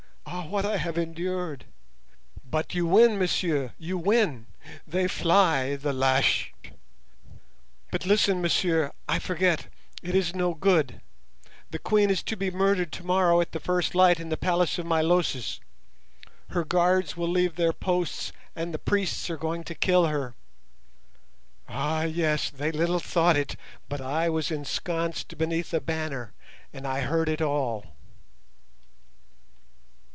[0.33, 1.65] Ah, what I have endured!
[2.49, 4.47] But you win, monsieur, you win;
[4.87, 6.47] they fly, the lâches.
[7.91, 9.67] But listen, monsieur—I forget,
[10.01, 11.01] it is no good;
[11.69, 14.85] the Queen is to be murdered tomorrow at the first light in the palace of
[14.85, 15.59] Milosis;
[16.49, 20.33] her guards will leave their posts, and the priests are going to kill her.
[21.67, 22.49] Ah yes!
[22.49, 23.57] they little thought it,
[23.89, 26.33] but I was ensconced beneath a banner,
[26.73, 27.85] and I heard it all."